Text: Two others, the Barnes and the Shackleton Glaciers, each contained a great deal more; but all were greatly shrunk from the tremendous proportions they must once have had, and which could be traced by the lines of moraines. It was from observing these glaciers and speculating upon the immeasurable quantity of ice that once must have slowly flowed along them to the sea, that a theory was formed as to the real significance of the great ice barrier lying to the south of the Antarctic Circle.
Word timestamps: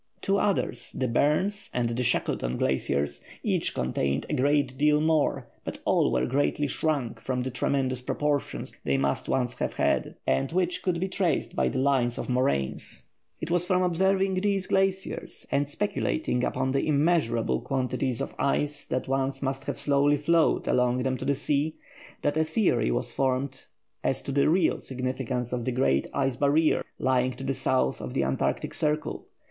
Two 0.19 0.39
others, 0.39 0.93
the 0.97 1.07
Barnes 1.07 1.69
and 1.75 1.89
the 1.89 2.01
Shackleton 2.01 2.57
Glaciers, 2.57 3.23
each 3.43 3.75
contained 3.75 4.25
a 4.27 4.33
great 4.33 4.75
deal 4.75 4.99
more; 4.99 5.47
but 5.63 5.77
all 5.85 6.11
were 6.11 6.25
greatly 6.25 6.65
shrunk 6.65 7.19
from 7.19 7.43
the 7.43 7.51
tremendous 7.51 8.01
proportions 8.01 8.75
they 8.83 8.97
must 8.97 9.29
once 9.29 9.53
have 9.59 9.73
had, 9.73 10.15
and 10.25 10.51
which 10.51 10.81
could 10.81 10.99
be 10.99 11.07
traced 11.07 11.55
by 11.55 11.69
the 11.69 11.77
lines 11.77 12.17
of 12.17 12.29
moraines. 12.29 13.03
It 13.39 13.51
was 13.51 13.63
from 13.63 13.83
observing 13.83 14.33
these 14.41 14.65
glaciers 14.65 15.45
and 15.51 15.69
speculating 15.69 16.43
upon 16.43 16.71
the 16.71 16.87
immeasurable 16.87 17.61
quantity 17.61 18.09
of 18.21 18.33
ice 18.39 18.87
that 18.87 19.07
once 19.07 19.43
must 19.43 19.65
have 19.65 19.77
slowly 19.79 20.17
flowed 20.17 20.67
along 20.67 21.03
them 21.03 21.15
to 21.17 21.25
the 21.25 21.35
sea, 21.35 21.75
that 22.23 22.37
a 22.37 22.43
theory 22.43 22.89
was 22.89 23.13
formed 23.13 23.65
as 24.03 24.23
to 24.23 24.31
the 24.31 24.49
real 24.49 24.79
significance 24.79 25.53
of 25.53 25.63
the 25.63 25.71
great 25.71 26.07
ice 26.11 26.37
barrier 26.37 26.83
lying 26.97 27.33
to 27.33 27.43
the 27.43 27.53
south 27.53 28.01
of 28.01 28.15
the 28.15 28.23
Antarctic 28.23 28.73
Circle. 28.73 29.27